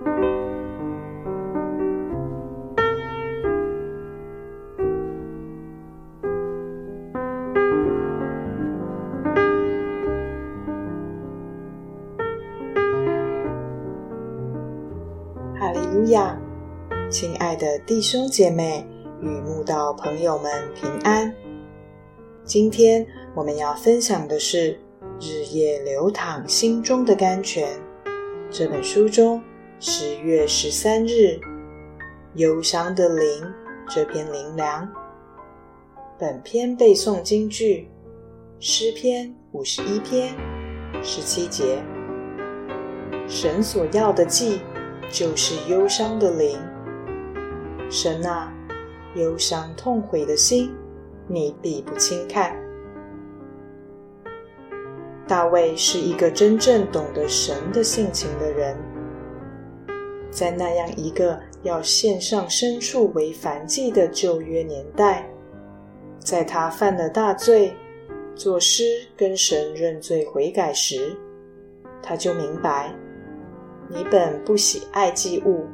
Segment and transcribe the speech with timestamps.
[0.00, 0.06] 哈
[15.72, 16.34] 利路亚，
[17.10, 18.86] 亲爱的弟兄姐妹
[19.20, 21.30] 与慕道朋友们平安。
[22.42, 24.72] 今天我们要分享的是
[25.20, 27.68] 《日夜流淌心中的甘泉》
[28.50, 29.42] 这本书中
[29.82, 31.40] 十月十三日
[32.36, 33.42] “忧伤的灵”
[33.88, 34.86] 这篇灵粮。
[36.18, 37.88] 本篇背诵京剧
[38.58, 40.34] 诗篇五十一篇
[41.02, 41.82] 十七节
[43.26, 44.60] ：“神所要的祭。”
[45.10, 46.56] 就是忧伤的灵，
[47.90, 48.52] 神啊，
[49.16, 50.70] 忧伤痛悔的心，
[51.26, 52.54] 你必不轻看。
[55.26, 58.76] 大卫是一个真正懂得神的性情的人，
[60.30, 65.28] 在那样一个要献上牲畜为燔祭的旧约年代，
[66.18, 67.74] 在他犯了大罪，
[68.34, 68.84] 作诗
[69.16, 71.16] 跟神认罪悔改时，
[72.02, 72.94] 他就明白。
[73.88, 75.66] 你本不喜爱祭物，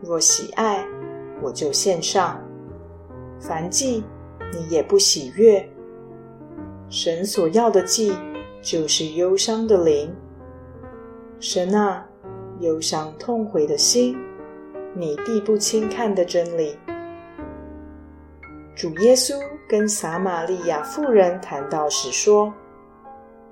[0.00, 0.86] 若喜爱，
[1.42, 2.40] 我就献上。
[3.40, 4.04] 凡祭，
[4.52, 5.68] 你也不喜悦。
[6.88, 8.12] 神所要的祭，
[8.62, 10.14] 就是忧伤的灵。
[11.40, 12.06] 神啊，
[12.62, 14.16] 忧伤痛悔的心，
[14.94, 16.76] 你必不轻看的真理。
[18.74, 19.34] 主耶稣
[19.68, 22.54] 跟撒玛利亚妇人谈到时说：“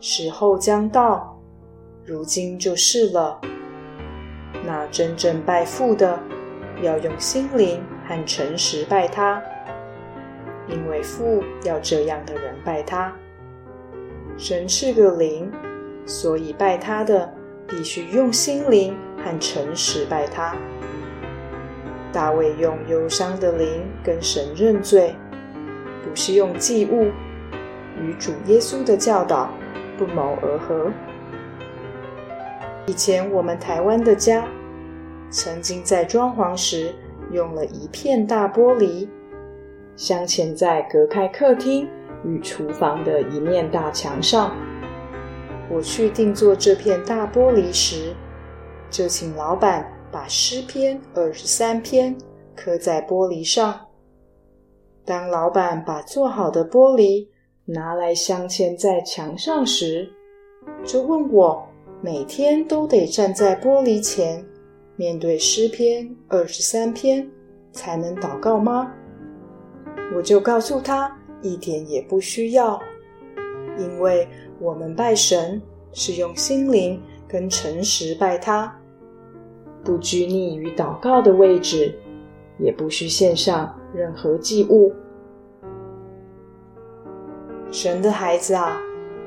[0.00, 1.38] 时候将到，
[2.06, 3.38] 如今就是了。”
[4.64, 6.19] 那真正拜父的，
[6.83, 9.42] 要用心灵和诚实拜他，
[10.69, 13.12] 因为父要这样的人拜他。
[14.36, 15.50] 神是个灵，
[16.06, 17.31] 所以拜他的
[17.70, 20.54] 必须用心灵和诚实拜他。
[22.12, 25.14] 大卫用忧伤的灵跟神认罪，
[26.02, 27.04] 不是用祭物，
[28.03, 29.48] 与主耶稣的教导
[29.97, 30.91] 不谋而合。
[32.86, 34.44] 以前我们台湾的家，
[35.31, 36.92] 曾经在装潢时
[37.31, 39.08] 用了一片大玻璃，
[39.94, 41.88] 镶嵌在隔开客厅
[42.25, 44.52] 与厨房的一面大墙上。
[45.70, 48.12] 我去定做这片大玻璃时，
[48.91, 52.16] 就请老板把诗篇二十三篇
[52.56, 53.81] 刻在玻璃上。
[55.04, 57.26] 当老板把做好的玻璃
[57.64, 60.10] 拿来镶嵌在墙上时，
[60.84, 61.66] 就问我。
[62.02, 64.42] 每天都得站在玻璃前，
[64.97, 67.31] 面对诗篇二十三篇
[67.72, 68.91] 才能祷告吗？
[70.16, 72.81] 我就告诉他，一点也不需要，
[73.78, 75.60] 因为我们拜神
[75.92, 78.75] 是用心灵跟诚实拜他，
[79.84, 81.94] 不拘泥于祷告的位置，
[82.58, 84.92] 也不需献上任何祭物。
[87.70, 88.81] 神的孩子啊，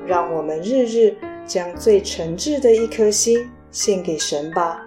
[0.06, 1.16] 让我们日日。
[1.46, 4.82] 将最诚挚的一颗心献给神吧。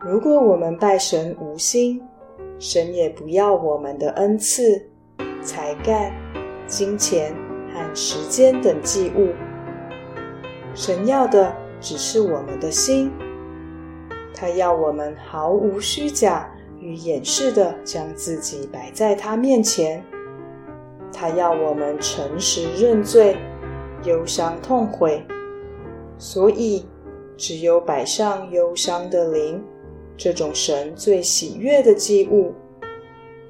[0.00, 2.00] 如果我们拜神无心，
[2.60, 4.80] 神也不要我们的恩赐、
[5.42, 6.12] 才干、
[6.68, 7.34] 金钱
[7.74, 9.28] 和时间等祭物。
[10.74, 13.10] 神要的只是我们的心。
[14.34, 20.02] 他要我们毫无虚假与掩饰的将自己摆在他面前。
[21.12, 23.36] 他要我们诚实认罪，
[24.04, 25.22] 忧伤痛悔。
[26.16, 26.86] 所以，
[27.36, 29.62] 只有摆上忧伤的灵，
[30.16, 32.54] 这种神最喜悦的祭物，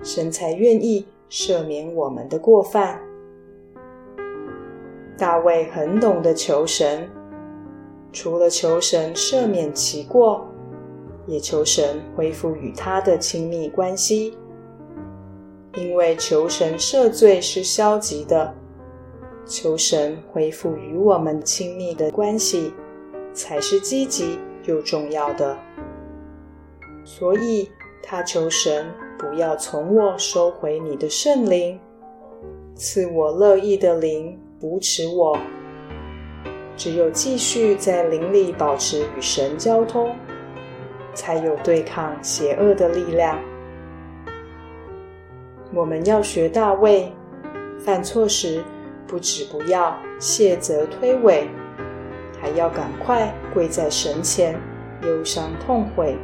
[0.02, 3.00] 神才愿意赦免我们的过犯。
[5.20, 7.06] 大卫很懂得求神，
[8.10, 10.48] 除了求神赦免其过，
[11.26, 14.34] 也求神恢复与他的亲密关系。
[15.74, 18.54] 因为求神赦罪是消极的。
[19.44, 22.72] 求神恢复与我们亲密的关系，
[23.34, 25.54] 才是积极又重要的。
[27.04, 27.68] 所以，
[28.02, 28.86] 他求神
[29.18, 31.78] 不要从我收回你的圣灵，
[32.74, 35.38] 赐我乐意的灵扶持我。
[36.76, 40.14] 只有继续在灵里保持与神交通，
[41.14, 43.38] 才有对抗邪恶的力量。
[45.72, 47.10] 我们要学大卫，
[47.78, 48.62] 犯错时。
[49.06, 51.48] 不止不要谢责推诿，
[52.40, 54.54] 还要赶快跪在神前，
[55.02, 56.16] 忧伤痛悔。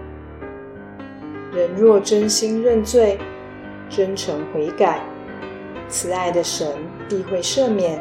[1.53, 3.19] 人若真心认罪，
[3.91, 5.00] 真诚悔改，
[5.88, 6.77] 慈爱的神
[7.09, 8.00] 必会赦免。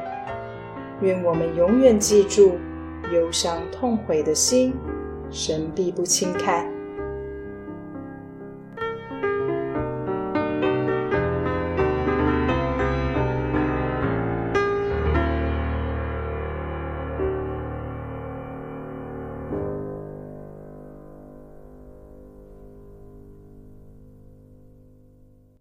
[1.01, 2.57] 愿我们永远记住，
[3.13, 4.73] 忧伤痛悔的心，
[5.29, 6.69] 神必不轻看。